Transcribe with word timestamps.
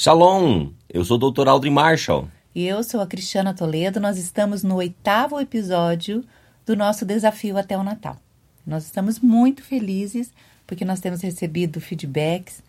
Shalom! 0.00 0.70
Eu 0.88 1.04
sou 1.04 1.16
o 1.20 1.30
Dr. 1.32 1.48
Aldrin 1.48 1.70
Marshall. 1.70 2.28
E 2.54 2.64
eu 2.64 2.84
sou 2.84 3.00
a 3.00 3.06
Cristiana 3.08 3.52
Toledo. 3.52 3.98
Nós 3.98 4.16
estamos 4.16 4.62
no 4.62 4.76
oitavo 4.76 5.40
episódio 5.40 6.24
do 6.64 6.76
nosso 6.76 7.04
desafio 7.04 7.58
até 7.58 7.76
o 7.76 7.82
Natal. 7.82 8.16
Nós 8.64 8.84
estamos 8.84 9.18
muito 9.18 9.60
felizes 9.60 10.32
porque 10.68 10.84
nós 10.84 11.00
temos 11.00 11.20
recebido 11.20 11.80
feedbacks 11.80 12.62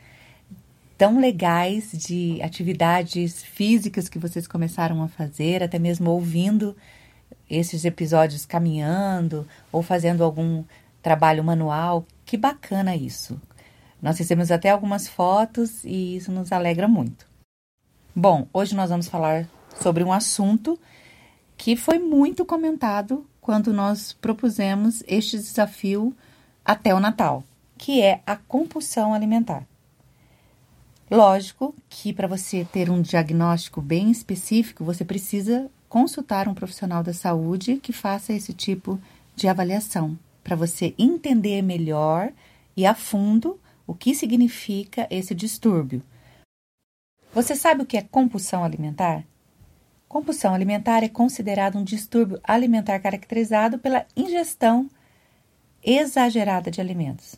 tão 0.98 1.22
legais 1.22 1.92
de 1.92 2.42
atividades 2.42 3.44
físicas 3.44 4.10
que 4.10 4.18
vocês 4.18 4.48
começaram 4.48 5.04
a 5.04 5.08
fazer, 5.08 5.62
até 5.62 5.78
mesmo 5.78 6.10
ouvindo 6.10 6.76
esses 7.48 7.86
episódios 7.86 8.44
caminhando 8.44 9.48
ou 9.72 9.84
fazendo 9.84 10.24
algum 10.24 10.64
trabalho 11.00 11.44
manual. 11.44 12.08
Que 12.26 12.36
bacana 12.36 12.96
isso! 12.96 13.40
Nós 14.02 14.18
recebemos 14.18 14.52
até 14.52 14.70
algumas 14.70 15.08
fotos 15.08 15.84
e 15.84 16.16
isso 16.16 16.32
nos 16.32 16.52
alegra 16.52 16.88
muito. 16.88 17.28
Bom, 18.16 18.48
hoje 18.54 18.76
nós 18.76 18.90
vamos 18.90 19.08
falar 19.08 19.48
sobre 19.82 20.04
um 20.04 20.12
assunto 20.12 20.80
que 21.58 21.76
foi 21.76 22.00
muito 22.00 22.46
comentado 22.46 23.26
quando 23.42 23.74
nós 23.74 24.14
propusemos 24.14 25.04
este 25.08 25.38
desafio 25.38 26.16
até 26.64 26.94
o 26.94 27.00
Natal, 27.00 27.44
que 27.78 28.02
é 28.02 28.22
a 28.26 28.36
compulsão 28.36 29.14
alimentar. 29.14 29.68
Lógico 31.12 31.74
que 31.90 32.14
para 32.14 32.28
você 32.28 32.64
ter 32.72 32.90
um 32.90 33.02
diagnóstico 33.02 33.82
bem 33.82 34.12
específico, 34.12 34.84
você 34.84 35.04
precisa 35.04 35.70
consultar 35.90 36.48
um 36.48 36.54
profissional 36.54 37.02
da 37.02 37.14
saúde 37.14 37.78
que 37.78 37.92
faça 37.92 38.32
esse 38.32 38.54
tipo 38.54 39.00
de 39.36 39.48
avaliação, 39.48 40.18
para 40.44 40.56
você 40.56 40.94
entender 41.00 41.62
melhor 41.64 42.32
e 42.78 42.86
a 42.86 42.94
fundo 42.94 43.60
o 43.90 43.96
que 43.96 44.14
significa 44.14 45.08
esse 45.10 45.34
distúrbio. 45.34 46.04
Você 47.34 47.56
sabe 47.56 47.82
o 47.82 47.86
que 47.88 47.98
é 47.98 48.04
compulsão 48.04 48.64
alimentar? 48.64 49.26
Compulsão 50.08 50.54
alimentar 50.54 51.04
é 51.04 51.10
considerado 51.10 51.76
um 51.76 51.84
distúrbio 51.84 52.40
alimentar 52.44 53.00
caracterizado 53.00 53.80
pela 53.80 54.06
ingestão 54.16 54.88
exagerada 55.84 56.70
de 56.70 56.80
alimentos. 56.80 57.36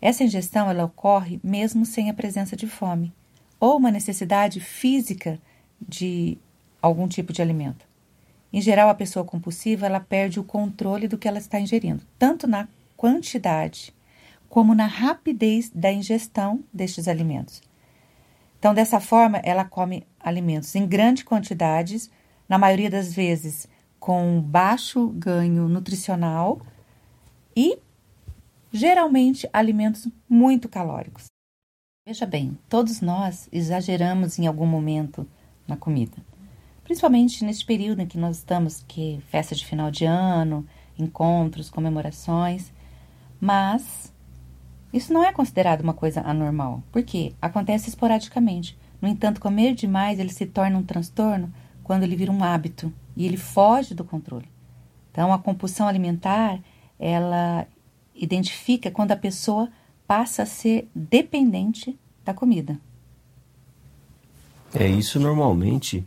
Essa 0.00 0.22
ingestão 0.22 0.70
ela 0.70 0.84
ocorre 0.84 1.40
mesmo 1.42 1.84
sem 1.84 2.10
a 2.10 2.14
presença 2.14 2.54
de 2.54 2.68
fome 2.68 3.12
ou 3.58 3.76
uma 3.76 3.90
necessidade 3.90 4.60
física 4.60 5.36
de 5.80 6.38
algum 6.80 7.08
tipo 7.08 7.32
de 7.32 7.42
alimento. 7.42 7.84
Em 8.52 8.60
geral, 8.60 8.88
a 8.88 8.94
pessoa 8.94 9.24
compulsiva 9.24 9.86
ela 9.86 9.98
perde 9.98 10.38
o 10.38 10.44
controle 10.44 11.08
do 11.08 11.18
que 11.18 11.26
ela 11.26 11.38
está 11.38 11.58
ingerindo, 11.58 12.06
tanto 12.16 12.46
na 12.46 12.68
quantidade 12.96 13.95
como 14.48 14.74
na 14.74 14.86
rapidez 14.86 15.70
da 15.70 15.92
ingestão 15.92 16.64
destes 16.72 17.08
alimentos. 17.08 17.62
Então, 18.58 18.72
dessa 18.74 19.00
forma, 19.00 19.38
ela 19.38 19.64
come 19.64 20.06
alimentos 20.18 20.74
em 20.74 20.86
grandes 20.86 21.22
quantidades, 21.22 22.10
na 22.48 22.58
maioria 22.58 22.90
das 22.90 23.12
vezes 23.12 23.68
com 23.98 24.40
baixo 24.40 25.08
ganho 25.08 25.68
nutricional 25.68 26.60
e 27.56 27.78
geralmente 28.72 29.48
alimentos 29.52 30.08
muito 30.28 30.68
calóricos. 30.68 31.26
Veja 32.06 32.24
bem, 32.24 32.56
todos 32.68 33.00
nós 33.00 33.48
exageramos 33.50 34.38
em 34.38 34.46
algum 34.46 34.66
momento 34.66 35.26
na 35.66 35.76
comida, 35.76 36.16
principalmente 36.84 37.44
neste 37.44 37.66
período 37.66 38.00
em 38.00 38.06
que 38.06 38.16
nós 38.16 38.36
estamos, 38.36 38.84
que 38.86 39.16
é 39.16 39.20
festa 39.22 39.56
de 39.56 39.66
final 39.66 39.90
de 39.90 40.04
ano, 40.04 40.64
encontros, 40.96 41.68
comemorações, 41.68 42.72
mas 43.40 44.12
isso 44.96 45.12
não 45.12 45.24
é 45.24 45.32
considerado 45.32 45.82
uma 45.82 45.94
coisa 45.94 46.20
anormal, 46.22 46.82
porque 46.90 47.34
acontece 47.40 47.88
esporadicamente. 47.88 48.76
No 49.00 49.08
entanto, 49.08 49.40
comer 49.40 49.74
demais 49.74 50.18
ele 50.18 50.32
se 50.32 50.46
torna 50.46 50.78
um 50.78 50.82
transtorno 50.82 51.52
quando 51.82 52.02
ele 52.02 52.16
vira 52.16 52.32
um 52.32 52.42
hábito 52.42 52.92
e 53.16 53.26
ele 53.26 53.36
foge 53.36 53.94
do 53.94 54.04
controle. 54.04 54.48
Então, 55.12 55.32
a 55.32 55.38
compulsão 55.38 55.86
alimentar, 55.86 56.58
ela 56.98 57.66
identifica 58.14 58.90
quando 58.90 59.12
a 59.12 59.16
pessoa 59.16 59.68
passa 60.06 60.42
a 60.42 60.46
ser 60.46 60.88
dependente 60.94 61.98
da 62.24 62.32
comida. 62.34 62.78
É 64.74 64.86
isso 64.86 65.18
normalmente 65.20 66.04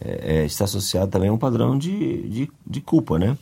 é, 0.00 0.40
é, 0.40 0.44
está 0.44 0.64
associado 0.64 1.10
também 1.10 1.28
a 1.28 1.32
um 1.32 1.38
padrão 1.38 1.76
de, 1.76 2.28
de, 2.28 2.50
de 2.66 2.80
culpa, 2.80 3.18
né? 3.18 3.36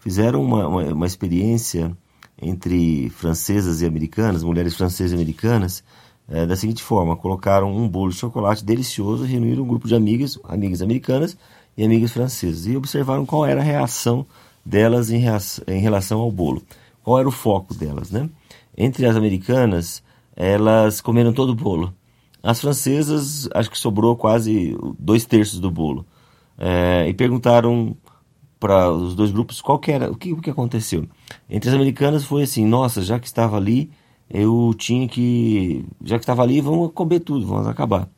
Fizeram 0.00 0.42
uma, 0.42 0.66
uma, 0.66 0.82
uma 0.92 1.06
experiência 1.06 1.96
entre 2.42 3.08
francesas 3.10 3.80
e 3.80 3.86
americanas, 3.86 4.42
mulheres 4.42 4.74
francesas 4.74 5.12
e 5.12 5.14
americanas, 5.14 5.84
é, 6.28 6.44
da 6.44 6.56
seguinte 6.56 6.82
forma: 6.82 7.16
colocaram 7.16 7.74
um 7.74 7.88
bolo 7.88 8.10
de 8.10 8.18
chocolate 8.18 8.64
delicioso, 8.64 9.24
reuniram 9.24 9.62
um 9.62 9.66
grupo 9.66 9.86
de 9.86 9.94
amigas, 9.94 10.38
amigas 10.44 10.82
americanas 10.82 11.36
e 11.76 11.84
amigas 11.84 12.12
francesas, 12.12 12.66
e 12.66 12.76
observaram 12.76 13.24
qual 13.24 13.46
era 13.46 13.60
a 13.60 13.64
reação 13.64 14.26
delas 14.64 15.10
em, 15.10 15.18
reação, 15.18 15.64
em 15.68 15.80
relação 15.80 16.20
ao 16.20 16.30
bolo, 16.30 16.62
qual 17.02 17.18
era 17.18 17.28
o 17.28 17.32
foco 17.32 17.74
delas, 17.74 18.10
né? 18.10 18.28
Entre 18.76 19.06
as 19.06 19.16
americanas, 19.16 20.02
elas 20.34 21.00
comeram 21.00 21.32
todo 21.32 21.50
o 21.50 21.54
bolo. 21.54 21.94
As 22.42 22.60
francesas, 22.60 23.48
acho 23.54 23.70
que 23.70 23.78
sobrou 23.78 24.16
quase 24.16 24.76
dois 24.98 25.24
terços 25.24 25.60
do 25.60 25.70
bolo. 25.70 26.04
É, 26.58 27.08
e 27.08 27.14
perguntaram 27.14 27.96
para 28.62 28.92
os 28.92 29.16
dois 29.16 29.32
grupos 29.32 29.60
qual 29.60 29.76
que 29.76 29.90
era, 29.90 30.08
o 30.08 30.14
que, 30.14 30.32
o 30.32 30.40
que 30.40 30.48
aconteceu. 30.48 31.04
Entre 31.50 31.68
as 31.68 31.74
americanas 31.74 32.24
foi 32.24 32.44
assim, 32.44 32.64
nossa, 32.64 33.02
já 33.02 33.18
que 33.18 33.26
estava 33.26 33.56
ali, 33.56 33.90
eu 34.30 34.72
tinha 34.78 35.08
que, 35.08 35.84
já 36.04 36.16
que 36.16 36.22
estava 36.22 36.44
ali, 36.44 36.60
vamos 36.60 36.92
comer 36.92 37.18
tudo, 37.18 37.44
vamos 37.44 37.66
acabar. 37.66 38.08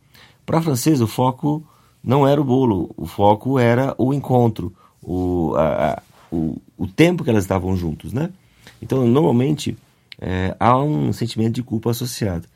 Para 0.45 0.59
a 0.59 0.63
francesa, 0.63 1.03
o 1.03 1.07
foco 1.07 1.67
não 2.03 2.29
era 2.29 2.39
o 2.39 2.45
bolo, 2.45 2.91
o 2.95 3.07
foco 3.07 3.59
era 3.59 3.95
o 3.97 4.13
encontro, 4.13 4.71
o, 5.03 5.55
a, 5.57 6.03
o, 6.31 6.61
o 6.77 6.87
tempo 6.87 7.25
que 7.25 7.31
elas 7.31 7.45
estavam 7.45 7.75
juntos, 7.75 8.13
né? 8.13 8.31
Então, 8.83 9.07
normalmente, 9.07 9.75
é, 10.21 10.55
há 10.61 10.79
um 10.79 11.11
sentimento 11.11 11.55
de 11.55 11.63
culpa 11.63 11.91
associado. 11.91 12.47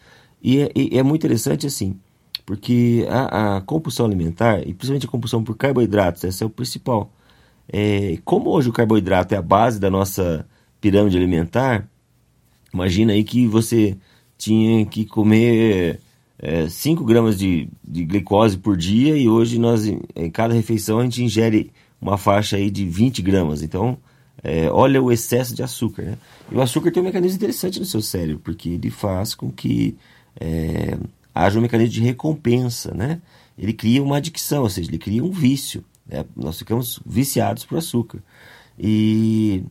E 0.43 0.61
é, 0.61 0.71
e 0.77 0.99
é 0.99 1.03
muito 1.03 1.25
interessante 1.25 1.67
assim, 1.67 1.99
porque 2.45 3.07
a, 3.09 3.57
a, 3.57 3.61
compulsão 3.63 4.05
alimentar, 4.05 4.61
e 4.61 4.75
principalmente 4.75 5.07
a 5.07 5.11
compulsão 5.11 5.43
por 5.43 5.57
carboidratos, 5.57 6.23
essa 6.25 6.45
é 6.45 6.47
o 6.47 6.51
principal. 6.51 7.11
É, 7.71 8.19
como 8.25 8.51
hoje 8.51 8.69
o 8.69 8.73
carboidrato 8.73 9.35
é 9.35 9.39
a 9.39 9.43
base 9.43 9.79
da 9.79 9.91
nossa 9.91 10.47
pirâmide 10.81 11.17
alimentar, 11.17 11.89
imagina 12.73 13.13
aí 13.13 13.25
que 13.25 13.47
você 13.47 13.97
tinha 14.37 14.87
que 14.87 15.05
comer 15.05 16.01
5 16.71 17.03
é, 17.03 17.07
gramas 17.07 17.39
de, 17.39 17.69
de 17.83 18.05
glicose 18.05 18.57
por 18.57 18.77
dia 18.77 19.17
e 19.17 19.29
hoje 19.29 19.59
nós, 19.59 19.87
em 19.87 20.31
cada 20.31 20.55
refeição, 20.55 21.01
a 21.01 21.05
gente 21.05 21.23
ingere 21.23 21.73
uma 22.01 22.17
faixa 22.17 22.57
aí 22.57 22.71
de 22.71 22.85
20 22.87 23.21
gramas. 23.23 23.63
Então, 23.63 23.99
é, 24.43 24.71
olha 24.71 25.03
o 25.03 25.11
excesso 25.11 25.55
de 25.55 25.63
açúcar. 25.63 26.03
Né? 26.03 26.19
E 26.51 26.55
o 26.55 26.63
açúcar 26.63 26.93
tem 26.93 27.03
um 27.03 27.07
mecanismo 27.07 27.37
interessante 27.37 27.81
no 27.81 27.85
seu 27.85 28.01
cérebro, 28.01 28.41
porque 28.43 28.71
ele 28.71 28.91
faz 28.91 29.35
com 29.35 29.51
que 29.51 29.97
é, 30.41 30.97
haja 31.35 31.59
um 31.59 31.63
mecanismo 31.63 31.93
de 31.93 32.01
recompensa. 32.01 32.95
Né? 32.95 33.21
Ele 33.59 33.73
cria 33.73 34.03
uma 34.03 34.19
adicção, 34.19 34.63
ou 34.63 34.71
seja, 34.71 34.89
ele 34.89 34.99
cria 34.99 35.25
um 35.25 35.31
vício. 35.31 35.85
Né? 36.09 36.25
Nós 36.35 36.59
ficamos 36.59 37.01
viciados 37.05 37.65
por 37.65 37.79
açúcar. 37.79 38.23
E 38.79 39.65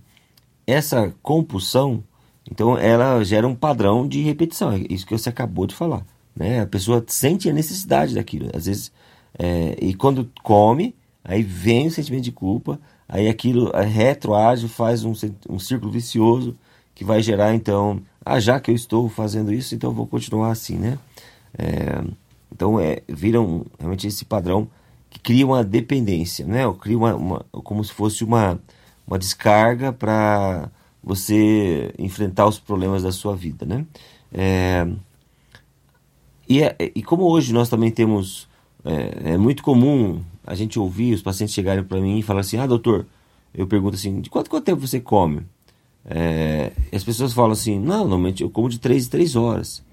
essa 0.65 1.13
compulsão, 1.21 2.03
então, 2.49 2.77
ela 2.77 3.23
gera 3.23 3.47
um 3.47 3.55
padrão 3.55 4.07
de 4.07 4.21
repetição. 4.21 4.71
É 4.71 4.85
isso 4.89 5.05
que 5.05 5.17
você 5.17 5.29
acabou 5.29 5.65
de 5.65 5.75
falar. 5.75 6.05
Né? 6.35 6.61
A 6.61 6.67
pessoa 6.67 7.03
sente 7.07 7.49
a 7.49 7.53
necessidade 7.53 8.15
daquilo. 8.15 8.49
Às 8.53 8.65
vezes, 8.65 8.91
é, 9.37 9.75
e 9.81 9.93
quando 9.93 10.29
come, 10.43 10.95
aí 11.23 11.41
vem 11.41 11.87
o 11.87 11.91
sentimento 11.91 12.23
de 12.23 12.31
culpa, 12.31 12.79
aí 13.07 13.27
aquilo 13.27 13.71
retroage, 13.71 14.67
faz 14.67 15.03
um, 15.03 15.13
um 15.49 15.59
círculo 15.59 15.91
vicioso 15.91 16.55
que 16.93 17.03
vai 17.03 17.21
gerar, 17.21 17.53
então, 17.53 18.01
ah, 18.25 18.39
já 18.39 18.59
que 18.59 18.71
eu 18.71 18.75
estou 18.75 19.07
fazendo 19.07 19.53
isso, 19.53 19.75
então 19.75 19.91
vou 19.91 20.07
continuar 20.07 20.51
assim, 20.51 20.77
né? 20.77 20.97
É, 21.55 22.03
então, 22.51 22.79
é, 22.79 23.01
viram 23.07 23.65
realmente 23.77 24.07
esse 24.07 24.25
padrão 24.25 24.67
cria 25.19 25.45
uma 25.45 25.63
dependência, 25.63 26.45
né? 26.45 26.61
Cria 26.79 26.97
uma, 26.97 27.15
uma 27.15 27.45
como 27.51 27.83
se 27.83 27.93
fosse 27.93 28.23
uma, 28.23 28.59
uma 29.05 29.17
descarga 29.17 29.93
para 29.93 30.69
você 31.03 31.93
enfrentar 31.97 32.47
os 32.47 32.59
problemas 32.59 33.03
da 33.03 33.11
sua 33.11 33.35
vida, 33.35 33.65
né? 33.65 33.85
É, 34.33 34.87
e, 36.47 36.61
é, 36.61 36.75
e 36.95 37.03
como 37.03 37.23
hoje 37.23 37.53
nós 37.53 37.69
também 37.69 37.91
temos, 37.91 38.47
é, 38.83 39.33
é, 39.33 39.37
muito 39.37 39.63
comum 39.63 40.21
a 40.45 40.55
gente 40.55 40.79
ouvir 40.79 41.13
os 41.13 41.21
pacientes 41.21 41.53
chegarem 41.53 41.83
para 41.83 41.99
mim 41.99 42.19
e 42.19 42.23
falar 42.23 42.39
assim, 42.39 42.57
ah, 42.57 42.65
doutor, 42.65 43.05
eu 43.53 43.67
pergunto 43.67 43.95
assim, 43.95 44.21
de 44.21 44.29
quanto, 44.29 44.49
quanto 44.49 44.63
tempo 44.63 44.85
você 44.85 44.99
come? 44.99 45.41
É, 46.05 46.71
as 46.93 47.03
pessoas 47.03 47.33
falam 47.33 47.51
assim, 47.51 47.77
não, 47.79 47.99
normalmente 47.99 48.43
eu 48.43 48.49
como 48.49 48.69
de 48.69 48.79
3 48.79 49.07
em 49.07 49.09
3 49.09 49.35
horas. 49.35 49.83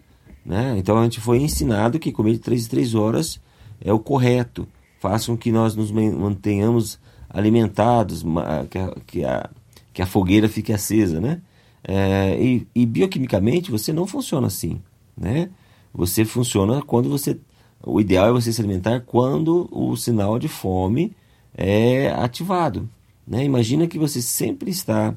Né? 0.46 0.74
Então 0.78 0.96
a 0.98 1.02
gente 1.02 1.20
foi 1.20 1.38
ensinado 1.38 1.98
que 1.98 2.12
comer 2.12 2.34
de 2.34 2.38
3 2.38 2.66
em 2.66 2.68
3 2.68 2.94
horas 2.94 3.40
é 3.80 3.92
o 3.92 3.98
correto 3.98 4.68
faz 5.04 5.26
com 5.26 5.36
que 5.36 5.52
nós 5.52 5.76
nos 5.76 5.90
mantenhamos 5.90 6.98
alimentados, 7.28 8.24
que 8.70 8.78
a, 8.78 8.96
que 9.06 9.22
a, 9.22 9.50
que 9.92 10.00
a 10.00 10.06
fogueira 10.06 10.48
fique 10.48 10.72
acesa, 10.72 11.20
né? 11.20 11.42
É, 11.86 12.42
e, 12.42 12.66
e, 12.74 12.86
bioquimicamente 12.86 13.70
você 13.70 13.92
não 13.92 14.06
funciona 14.06 14.46
assim, 14.46 14.80
né? 15.14 15.50
Você 15.92 16.24
funciona 16.24 16.80
quando 16.80 17.10
você 17.10 17.38
o 17.84 18.00
ideal 18.00 18.28
é 18.28 18.32
você 18.32 18.50
se 18.50 18.62
alimentar 18.62 19.00
quando 19.00 19.68
o 19.70 19.94
sinal 19.94 20.38
de 20.38 20.48
fome 20.48 21.12
é 21.54 22.08
ativado. 22.08 22.88
Né? 23.28 23.44
Imagina 23.44 23.86
que 23.86 23.98
você 23.98 24.22
sempre 24.22 24.70
está 24.70 25.14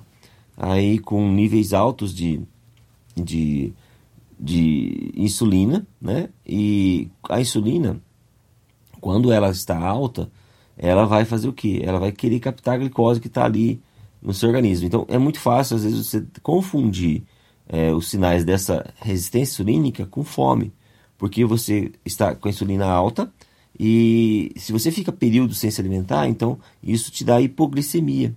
aí 0.58 1.00
com 1.00 1.32
níveis 1.32 1.72
altos 1.72 2.14
de, 2.14 2.42
de, 3.16 3.72
de 4.38 5.14
insulina, 5.16 5.88
né? 6.02 6.28
E 6.46 7.08
a 7.30 7.40
insulina, 7.40 8.02
quando 9.00 9.32
ela 9.32 9.50
está 9.50 9.78
alta, 9.78 10.30
ela 10.78 11.06
vai 11.06 11.26
fazer 11.26 11.48
o 11.48 11.54
que? 11.54 11.82
Ela 11.84 12.00
vai 12.00 12.12
querer 12.12 12.40
captar 12.40 12.76
a 12.76 12.78
glicose 12.78 13.20
que 13.20 13.28
está 13.28 13.46
ali 13.46 13.82
no 14.22 14.34
seu 14.34 14.50
organismo. 14.50 14.88
Então 14.88 15.06
é 15.10 15.18
muito 15.18 15.40
fácil, 15.40 15.76
às 15.76 15.84
vezes, 15.84 16.06
você 16.06 16.26
confundir 16.42 17.24
é, 17.68 17.92
os 17.92 18.10
sinais 18.10 18.46
dessa 18.46 18.94
resistência 19.02 19.54
insulínica 19.54 20.06
com 20.06 20.24
fome, 20.24 20.74
porque 21.18 21.44
você 21.46 21.92
está 22.06 22.36
com 22.36 22.48
a 22.48 22.52
insulina 22.52 22.86
alta 22.86 23.32
e 23.80 24.52
se 24.56 24.72
você 24.72 24.92
fica 24.92 25.12
períodos 25.12 25.58
sem 25.58 25.70
se 25.70 25.80
alimentar, 25.80 26.28
então 26.28 26.58
isso 26.82 27.12
te 27.12 27.24
dá 27.24 27.40
hipoglicemia. 27.40 28.36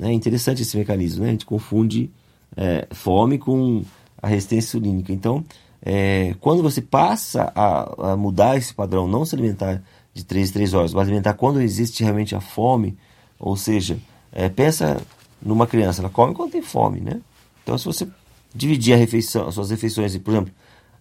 É 0.00 0.12
interessante 0.12 0.62
esse 0.62 0.76
mecanismo, 0.76 1.22
né? 1.22 1.28
A 1.28 1.32
gente 1.32 1.46
confunde 1.46 2.10
é, 2.56 2.86
fome 2.90 3.38
com 3.38 3.84
a 4.20 4.28
resistência 4.28 4.76
insulínica. 4.76 5.12
Então, 5.12 5.44
é, 5.84 6.34
quando 6.40 6.62
você 6.62 6.80
passa 6.80 7.52
a, 7.54 8.12
a, 8.12 8.16
mudar 8.16 8.56
esse 8.56 8.72
padrão, 8.72 9.08
não 9.08 9.24
se 9.24 9.34
alimentar 9.34 9.82
de 10.14 10.24
3 10.24 10.50
em 10.50 10.52
3 10.52 10.74
horas, 10.74 10.94
mas 10.94 11.02
alimentar 11.02 11.34
quando 11.34 11.60
existe 11.60 12.04
realmente 12.04 12.34
a 12.34 12.40
fome, 12.40 12.96
ou 13.38 13.56
seja, 13.56 13.98
é, 14.30 14.48
pensa 14.48 15.00
numa 15.40 15.66
criança, 15.66 16.00
ela 16.00 16.10
come 16.10 16.34
quando 16.34 16.52
tem 16.52 16.62
fome, 16.62 17.00
né? 17.00 17.20
Então, 17.62 17.76
se 17.76 17.84
você 17.84 18.06
dividir 18.54 18.94
a 18.94 18.96
refeição, 18.96 19.48
as 19.48 19.54
suas 19.54 19.70
refeições, 19.70 20.16
por 20.18 20.30
exemplo, 20.30 20.52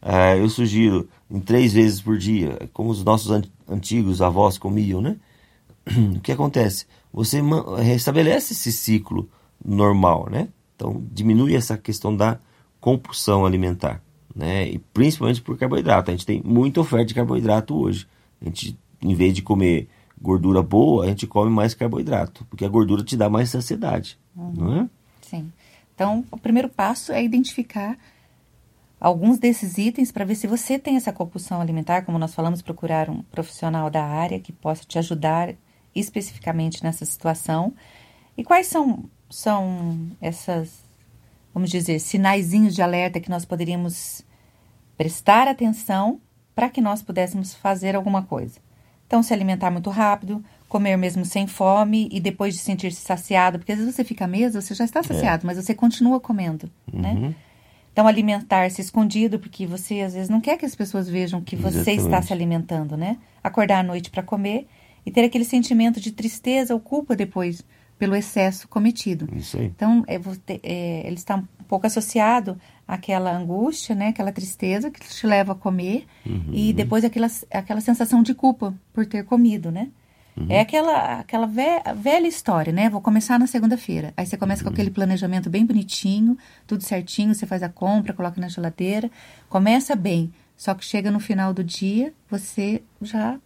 é, 0.02 0.40
eu 0.40 0.50
sugiro 0.50 1.08
em 1.30 1.40
três 1.40 1.74
vezes 1.74 2.02
por 2.02 2.18
dia, 2.18 2.58
como 2.74 2.90
os 2.90 3.04
nossos 3.04 3.30
an 3.32 3.44
antigos 3.70 4.22
avós 4.22 4.58
comiam, 4.58 5.02
né? 5.02 5.18
O 6.18 6.20
que 6.20 6.32
acontece? 6.32 6.86
Você 7.14 7.40
restabelece 7.82 8.54
esse 8.54 8.72
ciclo 8.72 9.30
normal, 9.64 10.28
né? 10.30 10.48
Então, 10.76 11.04
diminui 11.12 11.56
essa 11.56 11.78
questão 11.78 12.16
da 12.16 12.40
compulsão 12.80 13.46
alimentar, 13.46 14.02
né? 14.36 14.68
E 14.68 14.80
principalmente 14.80 15.42
por 15.42 15.58
carboidrato. 15.58 16.12
A 16.12 16.14
gente 16.14 16.26
tem 16.26 16.42
muita 16.44 16.82
oferta 16.82 17.06
de 17.06 17.14
carboidrato 17.14 17.76
hoje. 17.76 18.08
A 18.42 18.46
gente, 18.46 18.78
em 19.02 19.14
vez 19.14 19.34
de 19.34 19.42
comer 19.42 19.88
gordura 20.22 20.62
boa, 20.62 21.06
a 21.06 21.08
gente 21.08 21.26
come 21.26 21.50
mais 21.50 21.74
carboidrato, 21.74 22.46
porque 22.46 22.64
a 22.64 22.70
gordura 22.70 23.04
te 23.04 23.18
dá 23.18 23.30
mais 23.30 23.50
saciedade, 23.50 24.20
uhum. 24.36 24.54
não 24.56 24.82
é? 24.82 24.90
Sim. 25.22 25.52
Então, 25.96 26.24
o 26.32 26.38
primeiro 26.38 26.70
passo 26.70 27.12
é 27.12 27.24
identificar 27.24 27.98
alguns 29.00 29.40
desses 29.40 29.80
itens 29.80 30.12
para 30.12 30.24
ver 30.24 30.36
se 30.36 30.46
você 30.46 30.78
tem 30.78 30.96
essa 30.96 31.12
compulsão 31.12 31.60
alimentar, 31.60 32.04
como 32.04 32.20
nós 32.20 32.36
falamos, 32.36 32.62
procurar 32.62 33.10
um 33.10 33.24
profissional 33.24 33.90
da 33.90 34.04
área 34.04 34.40
que 34.40 34.52
possa 34.52 34.84
te 34.86 35.00
ajudar 35.00 35.56
especificamente 35.96 36.84
nessa 36.84 37.04
situação. 37.04 37.74
E 38.38 38.44
quais 38.44 38.68
são, 38.68 39.06
são 39.30 40.08
essas, 40.22 40.84
vamos 41.54 41.70
dizer, 41.70 42.00
sinaizinhos 42.00 42.76
de 42.76 42.82
alerta 42.82 43.20
que 43.20 43.30
nós 43.30 43.46
poderíamos 43.46 44.24
prestar 44.98 45.48
atenção 45.48 46.20
para 46.56 46.70
que 46.70 46.82
nós 46.82 47.02
pudéssemos 47.02 47.54
fazer 47.54 47.96
alguma 47.96 48.24
coisa? 48.24 48.60
Então, 49.08 49.22
se 49.22 49.34
alimentar 49.34 49.70
muito 49.72 49.90
rápido, 49.90 50.44
comer 50.70 50.96
mesmo 50.96 51.26
sem 51.26 51.46
fome 51.46 52.08
e 52.12 52.20
depois 52.20 52.54
de 52.54 52.62
sentir-se 52.62 53.02
saciado, 53.02 53.60
porque 53.60 53.74
às 53.74 53.80
vezes 53.80 53.94
você 53.94 54.06
fica 54.06 54.26
mesa, 54.26 54.62
você 54.62 54.74
já 54.74 54.86
está 54.86 55.04
saciado, 55.04 55.44
é. 55.44 55.48
mas 55.48 55.58
você 55.58 55.76
continua 55.76 56.20
comendo, 56.20 56.70
né? 56.92 57.12
uhum. 57.12 57.20
né? 57.20 57.36
Então, 57.92 58.08
alimentar-se 58.08 58.80
escondido, 58.80 59.38
porque 59.38 59.68
você 59.68 60.00
às 60.00 60.14
vezes 60.14 60.30
não 60.30 60.40
quer 60.40 60.58
que 60.58 60.66
as 60.66 60.74
pessoas 60.74 61.10
vejam 61.10 61.42
que 61.42 61.58
você 61.58 61.80
Exatamente. 61.80 62.00
está 62.06 62.22
se 62.22 62.32
alimentando, 62.32 62.96
né? 62.96 63.18
Acordar 63.44 63.80
à 63.80 63.84
noite 63.84 64.10
para 64.10 64.24
comer 64.24 64.66
e 65.06 65.12
ter 65.12 65.26
aquele 65.26 65.44
sentimento 65.44 66.00
de 66.00 66.12
tristeza 66.12 66.74
ou 66.74 66.80
culpa 66.80 67.18
depois 67.18 67.66
pelo 68.02 68.16
excesso 68.16 68.68
cometido. 68.68 69.30
Isso 69.32 69.58
aí. 69.58 69.68
Então, 69.68 70.04
é, 70.08 70.20
é, 70.64 71.06
ele 71.06 71.18
está 71.18 71.36
um 71.36 71.64
pouco 71.68 71.86
associado 71.86 72.60
àquela 72.88 73.32
angústia, 73.32 73.94
né? 73.94 74.08
Aquela 74.08 74.32
tristeza 74.32 74.90
que 74.90 75.08
te 75.08 75.28
leva 75.28 75.52
a 75.52 75.56
comer 75.56 76.08
uhum. 76.26 76.50
e 76.52 76.74
depois 76.74 77.06
aquela, 77.06 77.28
aquela 77.54 77.80
sensação 77.80 78.24
de 78.24 78.34
culpa 78.34 78.74
por 78.92 79.06
ter 79.06 79.24
comido, 79.24 79.72
né? 79.72 79.90
Uhum. 80.36 80.48
É 80.50 80.62
aquela, 80.62 81.20
aquela 81.20 81.46
velha 81.46 82.28
história, 82.28 82.74
né? 82.74 82.90
Vou 82.90 83.02
começar 83.02 83.38
na 83.38 83.46
segunda-feira. 83.46 84.16
Aí 84.18 84.26
você 84.26 84.36
começa 84.36 84.64
uhum. 84.64 84.70
com 84.70 84.74
aquele 84.74 84.90
planejamento 84.90 85.48
bem 85.48 85.64
bonitinho, 85.64 86.36
tudo 86.66 86.84
certinho, 86.84 87.36
você 87.36 87.46
faz 87.46 87.62
a 87.62 87.70
compra, 87.70 88.14
coloca 88.14 88.42
na 88.42 88.48
geladeira, 88.48 89.12
começa 89.48 89.96
bem. 89.96 90.34
Só 90.58 90.74
que 90.74 90.84
chega 90.84 91.12
no 91.12 91.20
final 91.20 91.54
do 91.54 91.64
dia, 91.64 92.12
você 92.32 92.82
já 93.00 93.38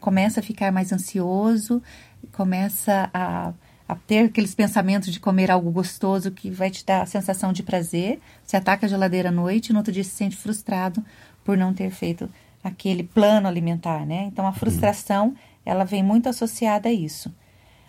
começa 0.00 0.40
a 0.40 0.42
ficar 0.42 0.72
mais 0.72 0.94
ansioso, 0.94 1.82
começa 2.32 3.10
a, 3.12 3.52
a 3.92 3.96
ter 4.06 4.26
aqueles 4.26 4.54
pensamentos 4.54 5.12
de 5.12 5.20
comer 5.20 5.50
algo 5.50 5.70
gostoso 5.70 6.30
que 6.30 6.50
vai 6.50 6.70
te 6.70 6.84
dar 6.84 7.02
a 7.02 7.06
sensação 7.06 7.52
de 7.52 7.62
prazer. 7.62 8.20
Você 8.44 8.56
ataca 8.56 8.86
a 8.86 8.88
geladeira 8.88 9.28
à 9.28 9.32
noite 9.32 9.68
e 9.68 9.72
no 9.72 9.78
outro 9.78 9.92
dia 9.92 10.02
se 10.02 10.10
sente 10.10 10.36
frustrado 10.36 11.04
por 11.44 11.58
não 11.58 11.74
ter 11.74 11.90
feito 11.90 12.28
aquele 12.64 13.02
plano 13.02 13.46
alimentar, 13.46 14.06
né? 14.06 14.24
Então 14.24 14.46
a 14.46 14.48
uhum. 14.48 14.54
frustração. 14.54 15.34
Ela 15.64 15.84
vem 15.84 16.02
muito 16.02 16.28
associada 16.28 16.88
a 16.88 16.92
isso. 16.92 17.32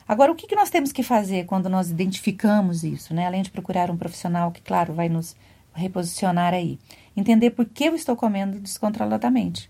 Agora, 0.07 0.31
o 0.31 0.35
que, 0.35 0.45
que 0.45 0.55
nós 0.55 0.69
temos 0.69 0.91
que 0.91 1.01
fazer 1.01 1.45
quando 1.45 1.69
nós 1.69 1.89
identificamos 1.89 2.83
isso, 2.83 3.13
né? 3.13 3.25
Além 3.25 3.41
de 3.41 3.49
procurar 3.49 3.89
um 3.89 3.97
profissional 3.97 4.51
que, 4.51 4.61
claro, 4.61 4.93
vai 4.93 5.09
nos 5.09 5.35
reposicionar 5.73 6.53
aí. 6.53 6.77
Entender 7.15 7.51
por 7.51 7.65
que 7.65 7.85
eu 7.85 7.95
estou 7.95 8.15
comendo 8.15 8.59
descontroladamente, 8.59 9.69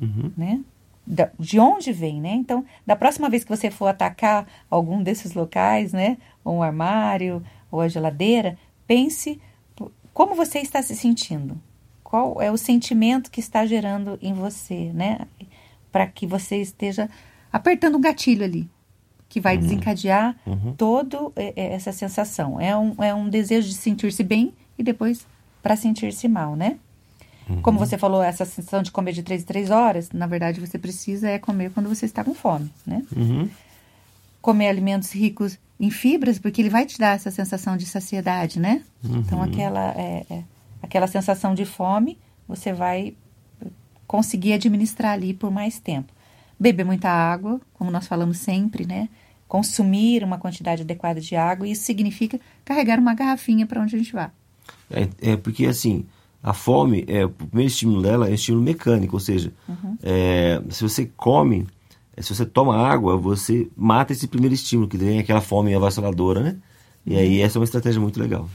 uhum. 0.00 0.32
né? 0.36 0.60
De 1.38 1.58
onde 1.58 1.92
vem, 1.92 2.20
né? 2.20 2.32
Então, 2.32 2.64
da 2.86 2.94
próxima 2.94 3.28
vez 3.28 3.42
que 3.42 3.50
você 3.50 3.70
for 3.70 3.86
atacar 3.86 4.46
algum 4.70 5.02
desses 5.02 5.34
locais, 5.34 5.92
né? 5.92 6.18
Ou 6.44 6.56
um 6.56 6.62
armário, 6.62 7.42
ou 7.70 7.80
a 7.80 7.88
geladeira, 7.88 8.56
pense 8.86 9.40
como 10.12 10.34
você 10.34 10.58
está 10.58 10.82
se 10.82 10.94
sentindo. 10.94 11.60
Qual 12.02 12.40
é 12.42 12.50
o 12.50 12.56
sentimento 12.56 13.30
que 13.30 13.40
está 13.40 13.64
gerando 13.64 14.18
em 14.20 14.32
você, 14.32 14.92
né? 14.92 15.20
Para 15.92 16.06
que 16.06 16.26
você 16.26 16.56
esteja 16.56 17.08
apertando 17.52 17.96
um 17.96 18.00
gatilho 18.00 18.44
ali, 18.44 18.68
que 19.28 19.40
vai 19.40 19.56
uhum. 19.56 19.62
desencadear 19.62 20.36
uhum. 20.46 20.74
toda 20.76 21.18
é, 21.36 21.52
é, 21.56 21.72
essa 21.72 21.92
sensação. 21.92 22.60
É 22.60 22.76
um, 22.76 22.94
é 23.02 23.14
um 23.14 23.28
desejo 23.28 23.68
de 23.68 23.74
sentir-se 23.74 24.22
bem 24.22 24.52
e 24.76 24.82
depois 24.82 25.26
para 25.62 25.76
sentir-se 25.76 26.28
mal, 26.28 26.56
né? 26.56 26.78
Uhum. 27.50 27.62
Como 27.62 27.78
você 27.78 27.98
falou, 27.98 28.22
essa 28.22 28.44
sensação 28.44 28.82
de 28.82 28.90
comer 28.90 29.12
de 29.12 29.22
três 29.22 29.42
em 29.42 29.44
três 29.44 29.70
horas, 29.70 30.10
na 30.12 30.26
verdade 30.26 30.60
você 30.60 30.78
precisa 30.78 31.28
é 31.28 31.38
comer 31.38 31.70
quando 31.72 31.88
você 31.88 32.06
está 32.06 32.22
com 32.22 32.34
fome, 32.34 32.70
né? 32.86 33.04
Uhum. 33.14 33.48
Comer 34.40 34.68
alimentos 34.68 35.12
ricos 35.12 35.58
em 35.78 35.90
fibras, 35.90 36.38
porque 36.38 36.62
ele 36.62 36.70
vai 36.70 36.86
te 36.86 36.98
dar 36.98 37.16
essa 37.16 37.30
sensação 37.30 37.76
de 37.76 37.86
saciedade, 37.86 38.60
né? 38.60 38.82
Então 39.04 39.38
uhum. 39.38 39.44
aquela, 39.44 39.90
é, 39.92 40.24
é, 40.30 40.44
aquela 40.82 41.06
sensação 41.06 41.54
de 41.54 41.64
fome, 41.64 42.18
você 42.46 42.72
vai 42.72 43.14
conseguir 44.06 44.52
administrar 44.52 45.12
ali 45.12 45.34
por 45.34 45.50
mais 45.50 45.78
tempo 45.78 46.12
beber 46.60 46.84
muita 46.84 47.08
água, 47.08 47.58
como 47.72 47.90
nós 47.90 48.06
falamos 48.06 48.36
sempre, 48.36 48.86
né? 48.86 49.08
Consumir 49.48 50.22
uma 50.22 50.36
quantidade 50.36 50.82
adequada 50.82 51.18
de 51.18 51.34
água, 51.34 51.66
e 51.66 51.72
isso 51.72 51.84
significa 51.84 52.38
carregar 52.64 52.98
uma 52.98 53.14
garrafinha 53.14 53.66
para 53.66 53.80
onde 53.80 53.96
a 53.96 53.98
gente 53.98 54.12
vai. 54.12 54.30
É, 54.90 55.08
é, 55.32 55.36
porque 55.36 55.64
assim, 55.64 56.04
a 56.42 56.52
fome, 56.54 57.04
é, 57.06 57.24
o 57.24 57.30
primeiro 57.30 57.68
estímulo 57.68 58.02
dela 58.02 58.26
é 58.26 58.30
um 58.30 58.34
estímulo 58.34 58.64
mecânico, 58.64 59.16
ou 59.16 59.20
seja, 59.20 59.52
uhum. 59.68 59.96
é, 60.02 60.62
se 60.70 60.82
você 60.82 61.10
come, 61.16 61.66
é, 62.16 62.22
se 62.22 62.34
você 62.34 62.46
toma 62.46 62.76
água, 62.76 63.16
você 63.16 63.68
mata 63.76 64.12
esse 64.12 64.26
primeiro 64.26 64.54
estímulo, 64.54 64.88
que 64.88 64.96
vem 64.96 65.18
aquela 65.18 65.40
fome 65.40 65.74
avassaladora, 65.74 66.42
né? 66.42 66.56
E 67.04 67.12
uhum. 67.12 67.18
aí 67.18 67.40
essa 67.40 67.58
é 67.58 67.60
uma 67.60 67.64
estratégia 67.64 68.00
muito 68.00 68.18
legal. 68.18 68.48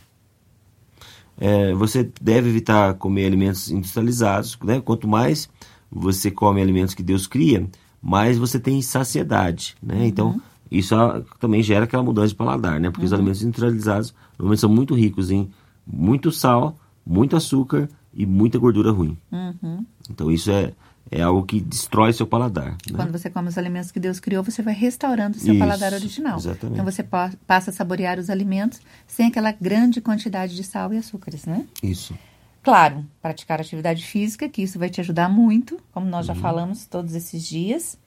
É, 1.38 1.74
você 1.74 2.10
deve 2.20 2.50
evitar 2.50 2.94
comer 2.96 3.26
alimentos 3.26 3.70
industrializados, 3.70 4.58
né? 4.64 4.82
Quanto 4.82 5.08
mais 5.08 5.50
você 5.92 6.32
come 6.32 6.62
alimentos 6.62 6.96
que 6.96 7.04
Deus 7.04 7.28
cria, 7.28 7.68
mas 8.02 8.38
você 8.38 8.60
tem 8.60 8.82
saciedade, 8.82 9.76
né? 9.82 9.96
Uhum. 9.96 10.06
Então, 10.06 10.42
isso 10.72 10.96
também 11.40 11.62
gera 11.62 11.86
aquela 11.86 12.02
mudança 12.02 12.30
de 12.30 12.36
paladar, 12.36 12.80
né? 12.80 12.90
Porque 12.90 13.02
uhum. 13.02 13.08
os 13.08 13.14
alimentos 13.14 13.44
industrializados 13.44 14.16
normalmente 14.40 14.60
são 14.62 14.70
muito 14.70 14.96
ricos 14.96 15.30
em 15.30 15.50
muito 15.86 16.32
sal, 16.32 16.78
muito 17.06 17.36
açúcar 17.36 17.90
e 18.14 18.26
muita 18.26 18.58
gordura 18.58 18.92
ruim. 18.92 19.18
Uhum. 19.32 19.86
Então, 20.10 20.32
isso 20.32 20.50
é, 20.50 20.74
é 21.12 21.22
algo 21.22 21.44
que 21.44 21.60
destrói 21.60 22.14
seu 22.14 22.26
paladar. 22.26 22.72
Né? 22.90 22.96
Quando 22.96 23.12
você 23.12 23.30
come 23.30 23.50
os 23.50 23.58
alimentos 23.58 23.92
que 23.92 24.00
Deus 24.00 24.20
criou, 24.20 24.44
você 24.44 24.62
vai 24.62 24.74
restaurando 24.74 25.38
o 25.38 25.40
seu 25.40 25.54
isso, 25.54 25.60
paladar 25.60 25.94
original. 25.94 26.38
Exatamente. 26.38 26.74
Então, 26.80 26.86
você 26.86 27.04
passa 27.04 27.70
a 27.70 27.74
saborear 27.74 28.18
os 28.18 28.30
alimentos 28.30 28.80
sem 29.06 29.28
aquela 29.28 29.52
grande 29.52 30.02
quantidade 30.02 30.56
de 30.56 30.64
sal 30.64 30.94
e 30.94 30.98
açúcares, 30.98 31.46
né? 31.46 31.68
Isso. 31.84 32.16
Claro, 32.64 33.06
praticar 33.22 33.62
atividade 33.62 34.04
física, 34.04 34.50
que 34.50 34.64
isso 34.64 34.80
vai 34.80 34.90
te 34.90 35.00
ajudar 35.00 35.30
muito, 35.30 35.78
como 35.92 36.08
nós 36.08 36.26
já 36.26 36.34
uhum. 36.34 36.40
falamos 36.40 36.86
todos 36.88 37.14
esses 37.14 37.44
dias. 37.44 38.00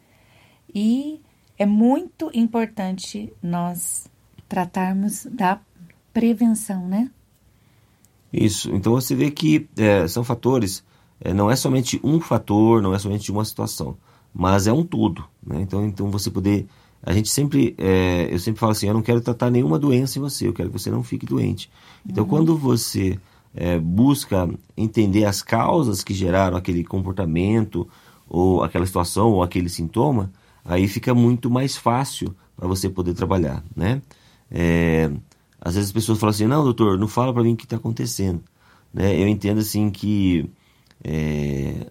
E 0.74 1.20
é 1.56 1.64
muito 1.64 2.30
importante 2.34 3.32
nós 3.42 4.08
tratarmos 4.48 5.26
da 5.30 5.60
prevenção, 6.12 6.88
né? 6.88 7.10
Isso. 8.32 8.70
Então 8.70 8.92
você 8.92 9.14
vê 9.14 9.30
que 9.30 9.68
é, 9.76 10.06
são 10.06 10.22
fatores 10.22 10.84
é, 11.20 11.34
não 11.34 11.50
é 11.50 11.56
somente 11.56 12.00
um 12.02 12.20
fator, 12.20 12.80
não 12.80 12.94
é 12.94 12.98
somente 12.98 13.30
uma 13.30 13.44
situação, 13.44 13.96
mas 14.32 14.66
é 14.66 14.72
um 14.72 14.84
todo. 14.84 15.24
Né? 15.44 15.60
Então, 15.60 15.84
então 15.86 16.10
você 16.10 16.30
poder. 16.30 16.66
A 17.02 17.12
gente 17.12 17.28
sempre. 17.28 17.74
É, 17.78 18.28
eu 18.30 18.38
sempre 18.38 18.60
falo 18.60 18.72
assim: 18.72 18.86
eu 18.86 18.94
não 18.94 19.02
quero 19.02 19.20
tratar 19.20 19.50
nenhuma 19.50 19.78
doença 19.78 20.18
em 20.18 20.22
você, 20.22 20.46
eu 20.46 20.52
quero 20.52 20.70
que 20.70 20.78
você 20.78 20.90
não 20.90 21.02
fique 21.02 21.26
doente. 21.26 21.70
Então, 22.08 22.24
uhum. 22.24 22.30
quando 22.30 22.56
você 22.56 23.18
é, 23.54 23.78
busca 23.78 24.48
entender 24.76 25.24
as 25.24 25.42
causas 25.42 26.02
que 26.04 26.14
geraram 26.14 26.56
aquele 26.56 26.84
comportamento, 26.84 27.88
ou 28.28 28.62
aquela 28.62 28.86
situação, 28.86 29.32
ou 29.32 29.42
aquele 29.42 29.68
sintoma, 29.68 30.30
aí 30.64 30.86
fica 30.86 31.14
muito 31.14 31.50
mais 31.50 31.76
fácil 31.76 32.34
para 32.56 32.68
você 32.68 32.88
poder 32.88 33.14
trabalhar. 33.14 33.64
Né? 33.74 34.02
Às 35.68 35.74
vezes 35.74 35.90
as 35.90 35.92
pessoas 35.92 36.18
falam 36.18 36.30
assim: 36.30 36.46
não, 36.46 36.64
doutor, 36.64 36.98
não 36.98 37.08
fala 37.08 37.32
para 37.32 37.42
mim 37.42 37.52
o 37.52 37.56
que 37.56 37.64
está 37.64 37.76
acontecendo. 37.76 38.42
Né? 38.92 39.20
Eu 39.20 39.28
entendo 39.28 39.58
assim 39.58 39.90
que 39.90 40.50
é, 41.04 41.86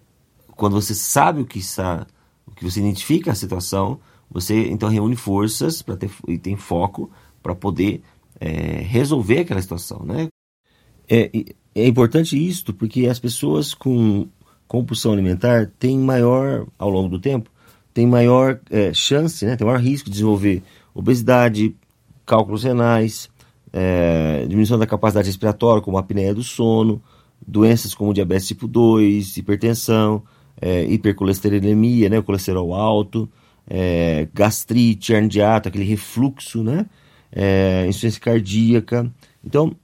quando 0.56 0.74
você 0.74 0.94
sabe 0.94 1.40
o 1.40 1.46
que 1.46 1.58
está, 1.58 2.06
o 2.46 2.50
que 2.50 2.64
você 2.64 2.80
identifica 2.80 3.32
a 3.32 3.34
situação, 3.34 4.00
você 4.30 4.68
então 4.68 4.88
reúne 4.88 5.16
forças 5.16 5.80
para 5.82 5.96
ter 5.96 6.10
e 6.26 6.36
tem 6.38 6.56
foco 6.56 7.10
para 7.42 7.54
poder 7.54 8.02
é, 8.40 8.80
resolver 8.82 9.40
aquela 9.40 9.62
situação, 9.62 10.04
né? 10.04 10.28
É, 11.08 11.30
é 11.74 11.86
importante 11.86 12.36
isto 12.36 12.74
porque 12.74 13.06
as 13.06 13.18
pessoas 13.18 13.72
com 13.72 14.28
compulsão 14.66 15.12
alimentar 15.12 15.72
têm 15.78 15.98
maior, 15.98 16.66
ao 16.78 16.90
longo 16.90 17.08
do 17.08 17.18
tempo, 17.18 17.50
tem 17.94 18.06
maior 18.06 18.60
é, 18.70 18.92
chance, 18.92 19.44
né, 19.46 19.56
tem 19.56 19.66
maior 19.66 19.80
risco 19.80 20.06
de 20.06 20.12
desenvolver 20.12 20.62
obesidade, 20.94 21.74
cálculos 22.26 22.62
renais, 22.62 23.30
é, 23.72 24.42
diminuição 24.42 24.78
da 24.78 24.86
capacidade 24.86 25.26
respiratória, 25.26 25.82
como 25.82 25.96
a 25.96 26.00
apneia 26.00 26.34
do 26.34 26.42
sono, 26.42 27.02
doenças 27.46 27.94
como 27.94 28.14
diabetes 28.14 28.46
tipo 28.46 28.66
2, 28.66 29.36
hipertensão, 29.36 30.22
é, 30.60 30.84
hipercolesterolemia, 30.84 32.08
né, 32.08 32.18
o 32.18 32.22
colesterol 32.22 32.74
alto, 32.74 33.28
é, 33.68 34.28
gastrite, 34.34 35.12
hernia 35.12 35.28
de 35.28 35.42
ato, 35.42 35.68
aquele 35.68 35.84
refluxo, 35.84 36.62
né, 36.62 36.86
é, 37.30 37.84
insuficiência 37.86 38.20
cardíaca. 38.20 39.10
Então, 39.44 39.74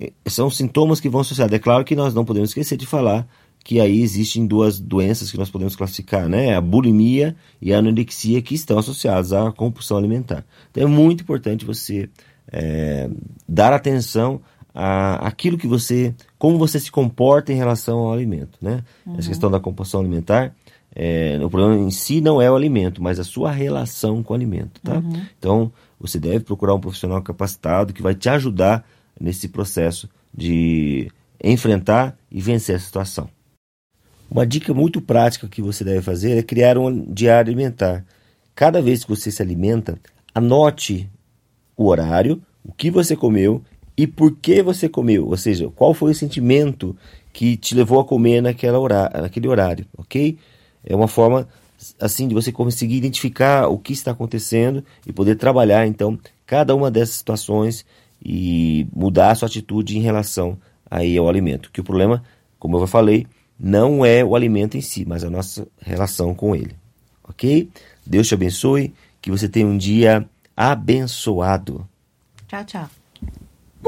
é, 0.00 0.12
são 0.26 0.50
sintomas 0.50 1.00
que 1.00 1.08
vão 1.08 1.20
associados. 1.20 1.54
É 1.54 1.58
claro 1.58 1.84
que 1.84 1.96
nós 1.96 2.14
não 2.14 2.24
podemos 2.24 2.50
esquecer 2.50 2.76
de 2.76 2.86
falar 2.86 3.28
que 3.62 3.78
aí 3.78 4.00
existem 4.00 4.46
duas 4.46 4.80
doenças 4.80 5.30
que 5.30 5.36
nós 5.36 5.50
podemos 5.50 5.76
classificar, 5.76 6.28
né? 6.28 6.56
A 6.56 6.60
bulimia 6.60 7.36
e 7.60 7.72
a 7.72 7.78
anorexia 7.78 8.40
que 8.40 8.54
estão 8.54 8.78
associadas 8.78 9.32
à 9.32 9.52
compulsão 9.52 9.98
alimentar. 9.98 10.44
Então 10.70 10.82
é 10.82 10.86
muito 10.86 11.22
importante 11.22 11.64
você 11.64 12.08
é, 12.52 13.08
dar 13.48 13.72
atenção 13.72 14.40
a, 14.74 15.26
aquilo 15.26 15.58
que 15.58 15.66
você, 15.66 16.14
como 16.38 16.58
você 16.58 16.78
se 16.78 16.90
comporta 16.90 17.52
em 17.52 17.56
relação 17.56 17.98
ao 17.98 18.12
alimento, 18.12 18.58
né? 18.60 18.82
Uhum. 19.06 19.16
Essa 19.18 19.28
questão 19.28 19.50
da 19.50 19.60
compulsão 19.60 20.00
alimentar, 20.00 20.54
é, 20.94 21.38
o 21.42 21.48
problema 21.48 21.76
em 21.76 21.90
si 21.90 22.20
não 22.20 22.40
é 22.40 22.50
o 22.50 22.56
alimento, 22.56 23.02
mas 23.02 23.18
a 23.18 23.24
sua 23.24 23.50
relação 23.50 24.22
com 24.22 24.32
o 24.32 24.36
alimento, 24.36 24.80
tá? 24.82 24.96
Uhum. 24.96 25.22
Então, 25.38 25.72
você 25.98 26.18
deve 26.18 26.40
procurar 26.40 26.74
um 26.74 26.80
profissional 26.80 27.22
capacitado 27.22 27.92
que 27.92 28.02
vai 28.02 28.14
te 28.14 28.28
ajudar 28.28 28.84
nesse 29.20 29.48
processo 29.48 30.08
de 30.34 31.10
enfrentar 31.42 32.16
e 32.30 32.40
vencer 32.40 32.76
a 32.76 32.80
situação. 32.80 33.28
Uma 34.30 34.46
dica 34.46 34.72
muito 34.72 35.00
prática 35.00 35.48
que 35.48 35.60
você 35.60 35.82
deve 35.82 36.02
fazer 36.02 36.38
é 36.38 36.42
criar 36.42 36.78
um 36.78 37.12
diário 37.12 37.50
alimentar. 37.50 38.04
Cada 38.54 38.80
vez 38.80 39.02
que 39.02 39.10
você 39.10 39.30
se 39.30 39.42
alimenta, 39.42 39.98
anote 40.34 41.10
o 41.80 41.86
horário, 41.86 42.42
o 42.62 42.74
que 42.74 42.90
você 42.90 43.16
comeu 43.16 43.62
e 43.96 44.06
por 44.06 44.36
que 44.36 44.62
você 44.62 44.86
comeu, 44.86 45.26
ou 45.26 45.36
seja, 45.38 45.66
qual 45.74 45.94
foi 45.94 46.10
o 46.10 46.14
sentimento 46.14 46.94
que 47.32 47.56
te 47.56 47.74
levou 47.74 47.98
a 47.98 48.04
comer 48.04 48.42
naquela 48.42 48.78
horário, 48.78 49.22
naquele 49.22 49.48
horário, 49.48 49.86
ok? 49.96 50.36
É 50.84 50.94
uma 50.94 51.08
forma 51.08 51.48
assim 51.98 52.28
de 52.28 52.34
você 52.34 52.52
conseguir 52.52 52.96
identificar 52.96 53.66
o 53.68 53.78
que 53.78 53.94
está 53.94 54.10
acontecendo 54.10 54.84
e 55.06 55.12
poder 55.12 55.36
trabalhar 55.36 55.86
então 55.86 56.18
cada 56.46 56.74
uma 56.74 56.90
dessas 56.90 57.14
situações 57.14 57.86
e 58.22 58.86
mudar 58.94 59.30
a 59.30 59.34
sua 59.34 59.48
atitude 59.48 59.96
em 59.96 60.02
relação 60.02 60.58
aí 60.90 61.16
ao 61.16 61.30
alimento. 61.30 61.70
Que 61.72 61.80
o 61.80 61.84
problema, 61.84 62.22
como 62.58 62.76
eu 62.76 62.80
já 62.80 62.88
falei, 62.88 63.26
não 63.58 64.04
é 64.04 64.22
o 64.22 64.36
alimento 64.36 64.76
em 64.76 64.82
si, 64.82 65.06
mas 65.08 65.24
a 65.24 65.30
nossa 65.30 65.66
relação 65.80 66.34
com 66.34 66.54
ele. 66.54 66.74
Ok? 67.26 67.70
Deus 68.06 68.28
te 68.28 68.34
abençoe, 68.34 68.92
que 69.22 69.30
você 69.30 69.48
tenha 69.48 69.66
um 69.66 69.78
dia 69.78 70.28
abençoado. 70.60 71.88
Tchau, 72.46 72.64
tchau. 72.64 72.99